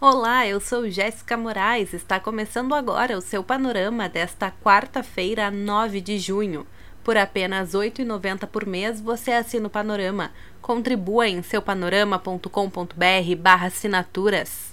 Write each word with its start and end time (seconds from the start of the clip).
Olá, 0.00 0.46
eu 0.46 0.60
sou 0.60 0.88
Jéssica 0.88 1.36
Moraes. 1.36 1.92
Está 1.92 2.20
começando 2.20 2.72
agora 2.72 3.18
o 3.18 3.20
seu 3.20 3.42
panorama 3.42 4.08
desta 4.08 4.48
quarta-feira, 4.62 5.50
9 5.50 6.00
de 6.00 6.20
junho. 6.20 6.64
Por 7.02 7.16
apenas 7.16 7.72
R$ 7.72 7.90
8,90 7.90 8.46
por 8.46 8.64
mês, 8.64 9.00
você 9.00 9.32
assina 9.32 9.66
o 9.66 9.70
Panorama. 9.70 10.30
Contribua 10.62 11.26
em 11.26 11.42
seupanorama.com.br 11.42 13.64
assinaturas. 13.64 14.67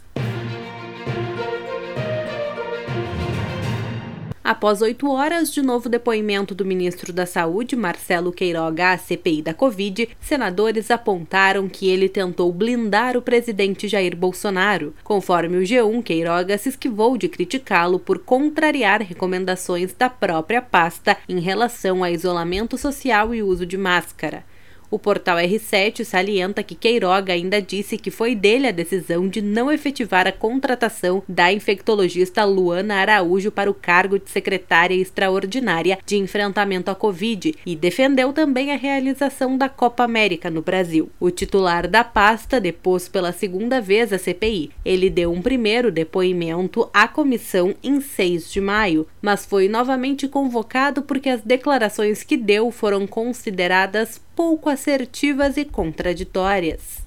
Após 4.46 4.80
oito 4.84 5.10
horas 5.10 5.52
de 5.52 5.60
novo 5.64 5.90
depoimento 5.90 6.54
do 6.54 6.64
ministro 6.64 7.12
da 7.12 7.26
Saúde, 7.26 7.76
Marcelo 7.76 8.32
Queiroga, 8.32 8.92
à 8.92 8.98
CPI 9.00 9.42
da 9.42 9.56
Covid, 9.56 10.08
senadores 10.22 10.92
apontaram 10.92 11.68
que 11.68 11.90
ele 11.90 12.08
tentou 12.08 12.54
blindar 12.54 13.18
o 13.18 13.24
presidente 13.24 13.88
Jair 13.88 14.16
Bolsonaro. 14.16 14.94
Conforme 15.04 15.58
o 15.58 15.62
G1, 15.62 16.04
Queiroga 16.04 16.60
se 16.60 16.70
esquivou 16.70 17.18
de 17.18 17.28
criticá-lo 17.28 17.98
por 17.98 18.20
contrariar 18.20 19.02
recomendações 19.02 19.94
da 19.94 20.12
própria 20.12 20.62
pasta 20.62 21.18
em 21.28 21.40
relação 21.40 22.04
a 22.04 22.12
isolamento 22.12 22.78
social 22.78 23.34
e 23.34 23.42
uso 23.42 23.66
de 23.66 23.80
máscara. 23.80 24.46
O 24.90 25.00
portal 25.00 25.38
R7 25.38 26.04
salienta 26.04 26.64
que 26.64 26.76
Queiroga 26.76 27.34
ainda 27.34 27.62
disse 27.62 27.98
que 27.98 28.12
foi 28.12 28.36
dele 28.36 28.68
a 28.68 28.72
decisão 28.72 29.28
de 29.28 29.42
não 29.42 29.72
efetivar 29.72 30.28
a 30.28 30.32
contratação 30.32 31.24
da 31.28 31.52
infectologista 31.52 32.44
Luana 32.44 32.96
Araújo 32.96 33.52
para 33.52 33.70
o 33.70 33.74
cargo 33.74 34.20
de 34.20 34.30
secretária 34.30 34.96
extraordinária 34.96 35.98
de 36.06 36.18
enfrentamento 36.18 36.92
à 36.92 36.96
Covid 36.96 37.56
e 37.66 37.76
defendeu 37.76 38.32
também 38.32 38.72
a 38.72 38.78
realização 38.78 39.58
da 39.58 39.68
Copa 39.70 40.04
América 40.04 40.50
no 40.50 40.62
Brasil. 40.62 41.10
O 41.20 41.32
titular 41.32 41.88
da 41.88 42.04
pasta 42.04 42.60
depôs 42.60 43.08
pela 43.08 43.32
segunda 43.32 43.82
vez 43.82 44.14
a 44.14 44.18
CPI. 44.18 44.72
Ele 44.84 45.10
deu 45.10 45.32
um 45.32 45.42
primeiro 45.42 45.92
depoimento 45.92 46.90
à 46.94 47.08
comissão 47.08 47.76
em 47.84 48.00
6 48.00 48.52
de 48.52 48.62
maio, 48.62 49.08
mas 49.22 49.46
foi 49.46 49.68
novamente 49.68 50.28
convocado 50.28 51.02
porque 51.02 51.30
as 51.30 51.42
declarações 51.42 52.24
que 52.24 52.38
deu 52.38 52.72
foram 52.72 53.08
consideradas 53.08 54.22
pouco 54.36 54.70
assertivas 54.70 55.58
e 55.58 55.66
contraditórias. 55.66 57.05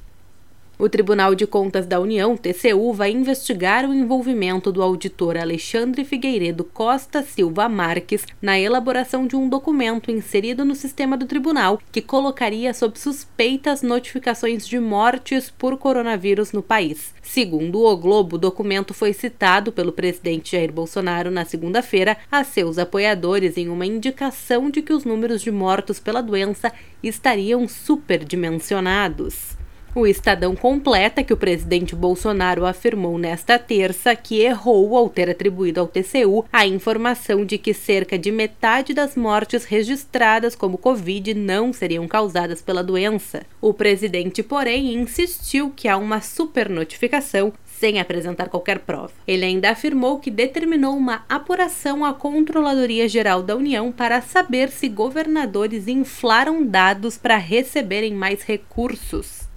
O 0.81 0.89
Tribunal 0.89 1.35
de 1.35 1.45
Contas 1.45 1.87
da 1.87 1.99
União, 1.99 2.37
TCU, 2.37 2.93
vai 2.93 3.11
investigar 3.11 3.85
o 3.85 3.93
envolvimento 3.93 4.71
do 4.71 4.81
auditor 4.81 5.37
Alexandre 5.37 6.05
Figueiredo 6.05 6.63
Costa 6.63 7.21
Silva 7.21 7.69
Marques 7.69 8.25
na 8.41 8.57
elaboração 8.57 9.27
de 9.27 9.35
um 9.35 9.49
documento 9.49 10.09
inserido 10.09 10.65
no 10.65 10.77
sistema 10.77 11.17
do 11.17 11.27
tribunal 11.27 11.81
que 11.91 12.01
colocaria 12.01 12.73
sob 12.73 12.97
suspeitas 12.97 13.83
notificações 13.83 14.69
de 14.69 14.79
mortes 14.79 15.51
por 15.51 15.77
coronavírus 15.77 16.53
no 16.53 16.63
país. 16.63 17.13
Segundo 17.23 17.83
o 17.83 17.97
Globo, 17.97 18.37
o 18.37 18.39
documento 18.39 18.95
foi 18.95 19.13
citado 19.13 19.73
pelo 19.73 19.91
presidente 19.91 20.53
Jair 20.53 20.71
Bolsonaro 20.71 21.29
na 21.29 21.45
segunda-feira 21.45 22.17
a 22.31 22.45
seus 22.45 22.79
apoiadores 22.79 23.57
em 23.57 23.69
uma 23.69 23.85
indicação 23.85 24.71
de 24.71 24.81
que 24.81 24.93
os 24.93 25.05
números 25.05 25.43
de 25.43 25.51
mortos 25.51 25.99
pela 25.99 26.23
doença 26.23 26.73
estariam 27.03 27.67
superdimensionados. 27.67 29.58
O 29.99 30.07
Estadão 30.07 30.55
completa 30.55 31.25
que 31.25 31.33
o 31.33 31.37
presidente 31.37 31.97
Bolsonaro 31.97 32.65
afirmou 32.65 33.19
nesta 33.19 33.59
terça 33.59 34.15
que 34.15 34.41
errou 34.41 34.97
ao 34.97 35.09
ter 35.09 35.29
atribuído 35.29 35.81
ao 35.81 35.89
TCU 35.89 36.45
a 36.53 36.65
informação 36.65 37.45
de 37.45 37.59
que 37.59 37.75
cerca 37.75 38.17
de 38.17 38.31
metade 38.31 38.95
das 38.95 39.17
mortes 39.17 39.65
registradas 39.65 40.55
como 40.55 40.79
Covid 40.79 41.35
não 41.35 41.73
seriam 41.73 42.07
causadas 42.07 42.63
pela 42.63 42.85
doença. 42.85 43.43
O 43.61 43.75
presidente, 43.75 44.41
porém, 44.41 44.95
insistiu 44.95 45.73
que 45.75 45.89
há 45.89 45.97
uma 45.97 46.21
supernotificação 46.21 47.53
sem 47.65 47.99
apresentar 47.99 48.49
qualquer 48.49 48.79
prova. 48.79 49.11
Ele 49.27 49.47
ainda 49.47 49.71
afirmou 49.71 50.21
que 50.21 50.31
determinou 50.31 50.97
uma 50.97 51.25
apuração 51.29 52.05
à 52.05 52.15
Controladoria 52.15 53.09
Geral 53.09 53.43
da 53.43 53.57
União 53.57 53.91
para 53.91 54.21
saber 54.21 54.69
se 54.69 54.89
governadores 54.89 55.89
inflaram 55.89 56.65
dados 56.65 57.19
para 57.19 57.37
receberem 57.37 58.15
mais 58.15 58.45
recursos. 58.45 59.48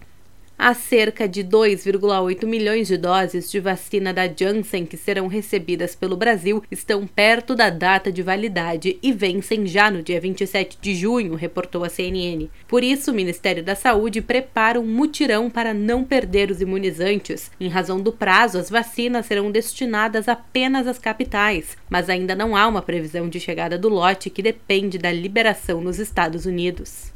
Há 0.63 0.75
cerca 0.75 1.27
de 1.27 1.43
2,8 1.43 2.45
milhões 2.45 2.87
de 2.87 2.95
doses 2.95 3.49
de 3.49 3.59
vacina 3.59 4.13
da 4.13 4.27
Janssen 4.27 4.85
que 4.85 4.95
serão 4.95 5.25
recebidas 5.25 5.95
pelo 5.95 6.15
Brasil 6.15 6.61
estão 6.69 7.07
perto 7.07 7.55
da 7.55 7.71
data 7.71 8.11
de 8.11 8.21
validade 8.21 8.99
e 9.01 9.11
vencem 9.11 9.65
já 9.65 9.89
no 9.89 10.03
dia 10.03 10.21
27 10.21 10.77
de 10.79 10.93
junho, 10.93 11.33
reportou 11.33 11.83
a 11.83 11.89
CNN. 11.89 12.47
Por 12.67 12.83
isso, 12.83 13.09
o 13.09 13.13
Ministério 13.15 13.63
da 13.63 13.73
Saúde 13.73 14.21
prepara 14.21 14.79
um 14.79 14.85
mutirão 14.85 15.49
para 15.49 15.73
não 15.73 16.03
perder 16.03 16.51
os 16.51 16.61
imunizantes. 16.61 17.49
Em 17.59 17.67
razão 17.67 17.99
do 17.99 18.13
prazo, 18.13 18.59
as 18.59 18.69
vacinas 18.69 19.25
serão 19.25 19.49
destinadas 19.49 20.27
apenas 20.27 20.85
às 20.85 20.99
capitais, 20.99 21.75
mas 21.89 22.07
ainda 22.07 22.35
não 22.35 22.55
há 22.55 22.67
uma 22.67 22.83
previsão 22.83 23.27
de 23.27 23.39
chegada 23.39 23.79
do 23.79 23.89
lote 23.89 24.29
que 24.29 24.43
depende 24.43 24.99
da 24.99 25.11
liberação 25.11 25.81
nos 25.81 25.97
Estados 25.97 26.45
Unidos. 26.45 27.11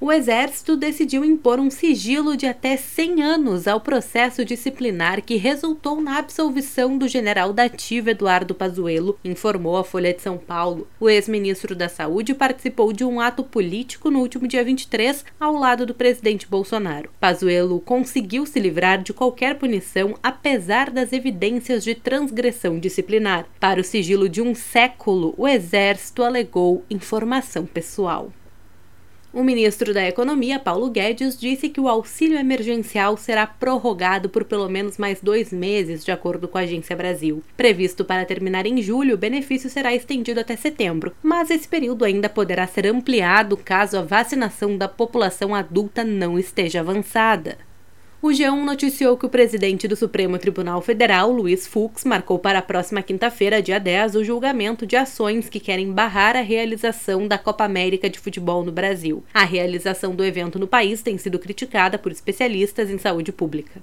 o 0.00 0.12
Exército 0.12 0.76
decidiu 0.76 1.24
impor 1.24 1.58
um 1.58 1.70
sigilo 1.70 2.36
de 2.36 2.46
até 2.46 2.76
100 2.76 3.22
anos 3.22 3.68
ao 3.68 3.80
processo 3.80 4.44
disciplinar 4.44 5.22
que 5.22 5.36
resultou 5.36 6.00
na 6.00 6.18
absolvição 6.18 6.98
do 6.98 7.08
general 7.08 7.52
da 7.52 7.64
Eduardo 7.64 8.54
Pazuello, 8.54 9.18
informou 9.24 9.76
a 9.76 9.84
Folha 9.84 10.12
de 10.12 10.20
São 10.20 10.36
Paulo. 10.36 10.86
O 11.00 11.08
ex-ministro 11.08 11.74
da 11.74 11.88
Saúde 11.88 12.34
participou 12.34 12.92
de 12.92 13.04
um 13.04 13.20
ato 13.20 13.42
político 13.42 14.10
no 14.10 14.20
último 14.20 14.46
dia 14.46 14.64
23 14.64 15.24
ao 15.38 15.54
lado 15.54 15.86
do 15.86 15.94
presidente 15.94 16.46
Bolsonaro. 16.46 17.10
Pazuello 17.20 17.80
conseguiu 17.80 18.44
se 18.46 18.60
livrar 18.60 19.02
de 19.02 19.12
qualquer 19.12 19.58
punição 19.58 20.14
apesar 20.22 20.90
das 20.90 21.12
evidências 21.12 21.84
de 21.84 21.94
transgressão 21.94 22.78
disciplinar. 22.78 23.46
Para 23.58 23.80
o 23.80 23.84
sigilo 23.84 24.28
de 24.28 24.42
um 24.42 24.54
século, 24.54 25.34
o 25.36 25.48
Exército 25.48 26.22
alegou 26.22 26.84
informação 26.90 27.64
pessoal. 27.64 28.32
O 29.34 29.42
ministro 29.42 29.92
da 29.92 30.06
Economia, 30.06 30.60
Paulo 30.60 30.88
Guedes, 30.88 31.36
disse 31.36 31.68
que 31.68 31.80
o 31.80 31.88
auxílio 31.88 32.38
emergencial 32.38 33.16
será 33.16 33.44
prorrogado 33.44 34.28
por 34.28 34.44
pelo 34.44 34.68
menos 34.68 34.96
mais 34.96 35.20
dois 35.20 35.52
meses, 35.52 36.04
de 36.04 36.12
acordo 36.12 36.46
com 36.46 36.56
a 36.56 36.60
Agência 36.60 36.94
Brasil. 36.94 37.42
Previsto 37.56 38.04
para 38.04 38.24
terminar 38.24 38.64
em 38.64 38.80
julho, 38.80 39.16
o 39.16 39.18
benefício 39.18 39.68
será 39.68 39.92
estendido 39.92 40.38
até 40.38 40.54
setembro, 40.54 41.12
mas 41.20 41.50
esse 41.50 41.66
período 41.66 42.04
ainda 42.04 42.28
poderá 42.28 42.64
ser 42.68 42.86
ampliado 42.86 43.56
caso 43.56 43.98
a 43.98 44.02
vacinação 44.02 44.78
da 44.78 44.86
população 44.86 45.52
adulta 45.52 46.04
não 46.04 46.38
esteja 46.38 46.78
avançada 46.78 47.58
o 48.24 48.28
G1 48.28 48.64
noticiou 48.64 49.18
que 49.18 49.26
o 49.26 49.28
presidente 49.28 49.86
do 49.86 49.94
Supremo 49.94 50.38
Tribunal 50.38 50.80
Federal, 50.80 51.30
Luiz 51.30 51.66
Fux, 51.66 52.06
marcou 52.06 52.38
para 52.38 52.60
a 52.60 52.62
próxima 52.62 53.02
quinta-feira, 53.02 53.60
dia 53.60 53.78
10, 53.78 54.14
o 54.14 54.24
julgamento 54.24 54.86
de 54.86 54.96
ações 54.96 55.50
que 55.50 55.60
querem 55.60 55.92
barrar 55.92 56.34
a 56.34 56.40
realização 56.40 57.28
da 57.28 57.36
Copa 57.36 57.64
América 57.64 58.08
de 58.08 58.18
Futebol 58.18 58.64
no 58.64 58.72
Brasil. 58.72 59.22
A 59.34 59.44
realização 59.44 60.16
do 60.16 60.24
evento 60.24 60.58
no 60.58 60.66
país 60.66 61.02
tem 61.02 61.18
sido 61.18 61.38
criticada 61.38 61.98
por 61.98 62.10
especialistas 62.10 62.88
em 62.88 62.96
saúde 62.96 63.30
pública. 63.30 63.82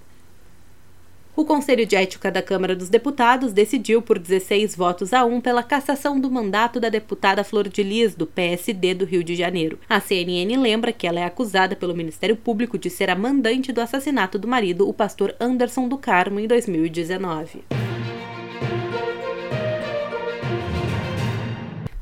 O 1.33 1.45
Conselho 1.45 1.85
de 1.85 1.95
Ética 1.95 2.29
da 2.29 2.41
Câmara 2.41 2.75
dos 2.75 2.89
Deputados 2.89 3.53
decidiu 3.53 4.01
por 4.01 4.19
16 4.19 4.75
votos 4.75 5.13
a 5.13 5.23
1 5.23 5.39
pela 5.39 5.63
cassação 5.63 6.19
do 6.19 6.29
mandato 6.29 6.77
da 6.77 6.89
deputada 6.89 7.41
Flor 7.41 7.69
de 7.69 7.81
Lis, 7.81 8.13
do 8.13 8.27
PSD 8.27 8.93
do 8.93 9.05
Rio 9.05 9.23
de 9.23 9.33
Janeiro. 9.33 9.79
A 9.87 10.01
CNN 10.01 10.57
lembra 10.57 10.91
que 10.91 11.07
ela 11.07 11.21
é 11.21 11.23
acusada 11.23 11.73
pelo 11.73 11.95
Ministério 11.95 12.35
Público 12.35 12.77
de 12.77 12.89
ser 12.89 13.09
a 13.09 13.15
mandante 13.15 13.71
do 13.71 13.79
assassinato 13.79 14.37
do 14.37 14.47
marido, 14.47 14.87
o 14.87 14.93
pastor 14.93 15.33
Anderson 15.39 15.87
do 15.87 15.97
Carmo, 15.97 16.37
em 16.37 16.47
2019. 16.47 17.63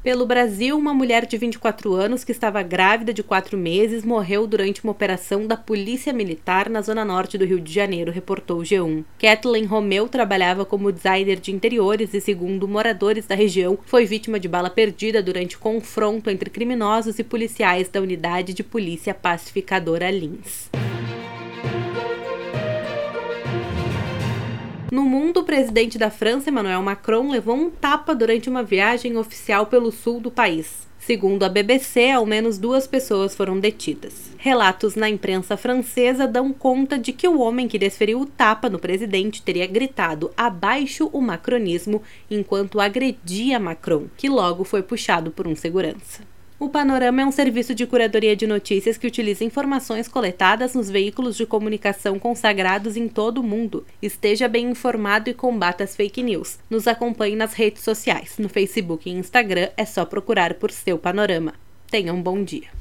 Pelo 0.02 0.26
Brasil, 0.26 0.78
uma 0.78 0.94
mulher 0.94 1.26
de 1.26 1.38
24 1.38 1.94
anos 1.94 2.24
que 2.24 2.32
estava 2.32 2.64
grávida 2.64 3.14
de 3.14 3.22
quatro 3.22 3.58
meses 3.58 4.06
morreu 4.06 4.48
durante 4.48 4.82
uma 4.82 4.94
operação 4.94 5.46
da 5.46 5.58
Polícia 5.58 6.14
Militar 6.14 6.70
na 6.70 6.82
zona 6.82 7.04
norte 7.04 7.38
do 7.38 7.44
Rio 7.44 7.60
de 7.60 7.74
Janeiro, 7.74 8.10
reportou 8.10 8.60
o 8.60 8.64
G1. 8.64 9.04
Kathleen 9.20 9.66
Romeu 9.66 10.08
trabalhava 10.08 10.64
como 10.64 10.90
designer 10.90 11.38
de 11.38 11.52
interiores 11.52 12.14
e, 12.14 12.22
segundo 12.22 12.66
moradores 12.66 13.28
da 13.28 13.36
região, 13.36 13.78
foi 13.86 14.06
vítima 14.06 14.40
de 14.40 14.48
bala 14.48 14.70
perdida 14.70 15.22
durante 15.22 15.58
confronto 15.58 16.30
entre 16.30 16.50
criminosos 16.50 17.20
e 17.20 17.24
policiais 17.24 17.90
da 17.90 18.00
unidade 18.00 18.54
de 18.54 18.64
polícia 18.64 19.14
pacificadora 19.14 20.10
Lins. 20.10 20.70
No 24.92 25.04
mundo, 25.04 25.42
o 25.42 25.44
presidente 25.44 26.00
da 26.00 26.10
França, 26.10 26.50
Emmanuel 26.50 26.82
Macron, 26.82 27.30
levou 27.30 27.56
um 27.56 27.70
tapa 27.70 28.16
durante 28.16 28.50
uma 28.50 28.64
viagem 28.64 29.18
oficial 29.18 29.68
pelo 29.68 29.92
sul 29.92 30.20
do 30.20 30.32
país. 30.32 30.88
Segundo 30.98 31.44
a 31.44 31.50
BBC, 31.50 32.10
ao 32.10 32.26
menos 32.26 32.58
duas 32.58 32.88
pessoas 32.88 33.36
foram 33.36 33.60
detidas. 33.60 34.32
Relatos 34.38 34.96
na 34.96 35.08
imprensa 35.08 35.56
francesa 35.56 36.28
dão 36.28 36.52
conta 36.52 36.98
de 36.98 37.14
que 37.14 37.28
o 37.28 37.40
homem 37.40 37.68
que 37.68 37.78
desferiu 37.78 38.22
o 38.22 38.26
tapa 38.26 38.68
no 38.68 38.80
presidente 38.80 39.44
teria 39.44 39.68
gritado 39.68 40.32
abaixo 40.36 41.08
o 41.14 41.22
macronismo 41.22 42.02
enquanto 42.30 42.80
agredia 42.80 43.60
Macron, 43.60 44.08
que 44.18 44.28
logo 44.28 44.64
foi 44.64 44.82
puxado 44.82 45.30
por 45.30 45.48
um 45.48 45.56
segurança. 45.56 46.22
O 46.60 46.68
Panorama 46.68 47.22
é 47.22 47.26
um 47.26 47.32
serviço 47.32 47.74
de 47.74 47.88
curadoria 47.88 48.36
de 48.36 48.46
notícias 48.46 48.98
que 48.98 49.08
utiliza 49.08 49.46
informações 49.46 50.10
coletadas 50.10 50.76
nos 50.76 50.90
veículos 50.90 51.38
de 51.38 51.46
comunicação 51.46 52.20
consagrados 52.20 52.98
em 52.98 53.08
todo 53.08 53.38
o 53.38 53.44
mundo. 53.44 53.86
Esteja 54.02 54.46
bem 54.50 54.70
informado 54.70 55.30
e 55.30 55.34
combata 55.34 55.86
as 55.86 55.96
fake 55.96 56.22
news. 56.22 56.60
Nos 56.70 56.86
acompanhe 56.86 57.38
nas 57.38 57.54
redes 57.54 57.82
sociais. 57.82 58.38
No 58.38 58.50
Facebook 58.50 59.10
e 59.10 59.14
Instagram 59.14 59.70
é 59.78 59.86
só 59.86 60.04
procurar 60.04 60.56
por 60.56 60.70
seu 60.70 60.98
Panorama. 60.98 61.54
Tenha 61.90 62.14
um 62.14 62.22
bom 62.22 62.44
dia. 62.44 62.79